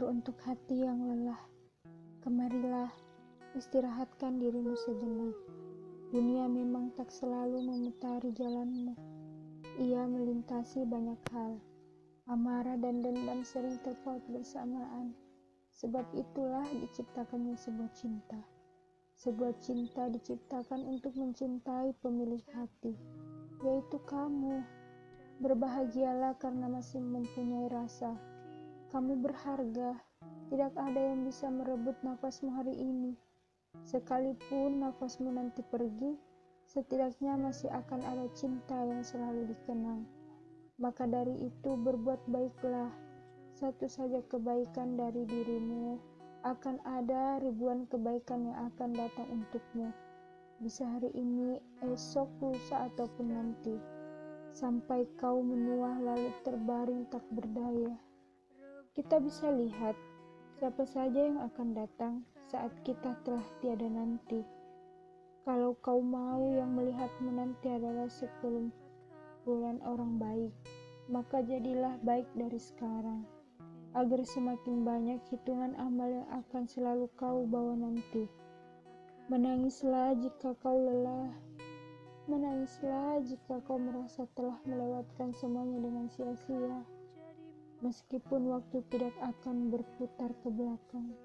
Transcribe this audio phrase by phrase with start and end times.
[0.00, 1.36] Teruntuk hati yang lelah,
[2.24, 2.88] kemarilah
[3.52, 5.36] istirahatkan dirimu sejenak.
[6.08, 8.96] Dunia memang tak selalu memutari jalanmu.
[9.76, 11.60] Ia melintasi banyak hal.
[12.32, 15.12] Amarah dan dendam sering terpaut bersamaan.
[15.76, 18.40] Sebab itulah diciptakannya sebuah cinta.
[19.20, 22.96] Sebuah cinta diciptakan untuk mencintai pemilik hati,
[23.60, 24.64] yaitu kamu.
[25.44, 28.29] Berbahagialah karena masih mempunyai rasa.
[28.90, 29.94] Kamu berharga,
[30.50, 33.14] tidak ada yang bisa merebut nafasmu hari ini.
[33.86, 36.18] Sekalipun nafasmu nanti pergi,
[36.66, 40.02] setidaknya masih akan ada cinta yang selalu dikenang.
[40.82, 42.90] Maka dari itu berbuat baiklah.
[43.54, 45.94] Satu saja kebaikan dari dirimu,
[46.42, 49.94] akan ada ribuan kebaikan yang akan datang untukmu.
[50.58, 53.78] Bisa hari ini, esok, lusa, ataupun nanti.
[54.50, 58.09] Sampai kau menua lalu terbaring tak berdaya
[58.90, 59.94] kita bisa lihat
[60.58, 62.14] siapa saja yang akan datang
[62.50, 64.42] saat kita telah tiada nanti.
[65.46, 68.10] Kalau kau mau yang melihatmu nanti adalah
[69.46, 70.52] bulan orang baik,
[71.06, 73.22] maka jadilah baik dari sekarang,
[73.94, 78.26] agar semakin banyak hitungan amal yang akan selalu kau bawa nanti.
[79.30, 81.30] Menangislah jika kau lelah,
[82.26, 86.99] menangislah jika kau merasa telah melewatkan semuanya dengan sia-sia
[87.80, 91.16] meskipun waktu tidak akan berputar ke belakang.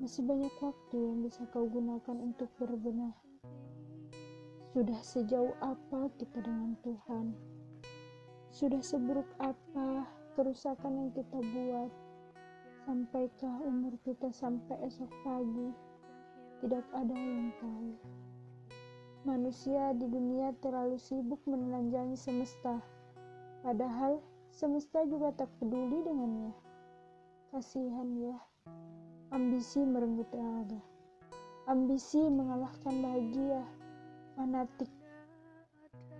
[0.00, 3.12] Masih banyak waktu yang bisa kau gunakan untuk berbenah.
[4.72, 7.36] Sudah sejauh apa kita dengan Tuhan?
[8.48, 10.08] Sudah seburuk apa
[10.38, 11.92] kerusakan yang kita buat?
[12.88, 15.68] Sampaikah umur kita sampai esok pagi?
[16.64, 17.92] Tidak ada yang tahu.
[19.28, 22.80] Manusia di dunia terlalu sibuk menelanjangi semesta.
[23.60, 26.50] Padahal Semesta juga tak peduli dengannya.
[27.54, 28.36] Kasihan ya,
[29.30, 30.82] ambisi merenggut raga.
[31.70, 33.62] Ambisi mengalahkan bahagia,
[34.34, 34.90] fanatik,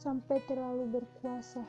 [0.00, 1.60] sampai terlalu berkuasa.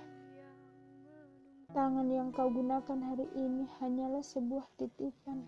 [1.75, 5.43] Tangan yang kau gunakan hari ini hanyalah sebuah titipan.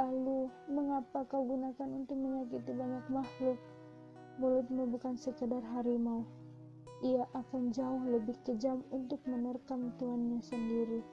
[0.00, 3.60] Lalu, mengapa kau gunakan untuk menyakiti banyak makhluk?
[4.40, 6.24] Mulutmu bukan sekedar harimau
[7.04, 11.04] ia akan jauh lebih kejam untuk menerkam tuannya sendiri.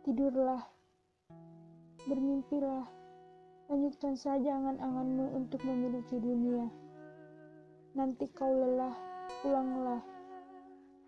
[0.00, 0.64] Tidurlah,
[2.08, 2.88] bermimpilah,
[3.68, 6.72] lanjutkan saja angan-anganmu untuk memiliki dunia.
[7.92, 8.96] Nanti kau lelah,
[9.44, 10.00] pulanglah.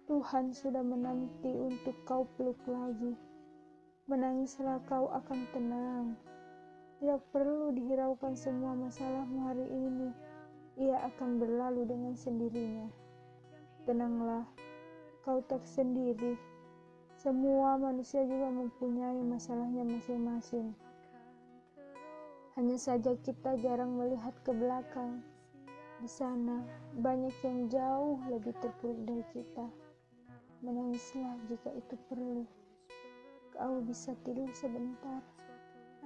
[0.04, 3.16] Tuhan sudah menanti untuk kau peluk lagi.
[4.10, 6.06] Menangislah kau akan tenang.
[7.00, 10.10] Tidak perlu dihiraukan semua masalahmu hari ini.
[10.76, 12.90] Ia akan berlalu dengan sendirinya.
[13.82, 14.46] Tenanglah,
[15.26, 16.38] kau tak sendiri.
[17.18, 20.70] Semua manusia juga mempunyai masalahnya masing-masing.
[22.54, 25.18] Hanya saja kita jarang melihat ke belakang.
[25.98, 26.62] Di sana
[26.94, 29.66] banyak yang jauh lebih terpuruk dari kita.
[30.62, 32.46] Menangislah jika itu perlu.
[33.50, 35.26] Kau bisa tidur sebentar.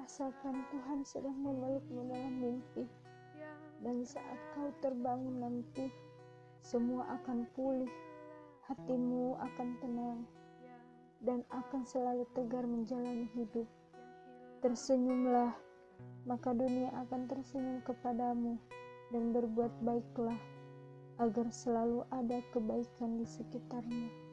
[0.00, 2.88] Rasakan Tuhan sedang memelukmu dalam mimpi.
[3.84, 5.92] Dan saat kau terbangun nanti,
[6.66, 7.86] semua akan pulih,
[8.66, 10.20] hatimu akan tenang,
[11.22, 13.70] dan akan selalu tegar menjalani hidup.
[14.66, 15.54] Tersenyumlah,
[16.26, 18.58] maka dunia akan tersenyum kepadamu,
[19.14, 20.34] dan berbuat baiklah
[21.22, 24.25] agar selalu ada kebaikan di sekitarmu.